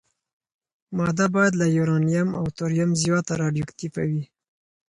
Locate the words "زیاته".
3.03-3.33